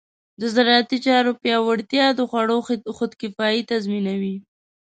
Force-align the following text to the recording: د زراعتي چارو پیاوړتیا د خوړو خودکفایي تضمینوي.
د 0.41 0.43
زراعتي 0.55 0.97
چارو 1.05 1.31
پیاوړتیا 1.41 2.05
د 2.15 2.19
خوړو 2.29 2.57
خودکفایي 2.97 3.61
تضمینوي. 3.71 4.35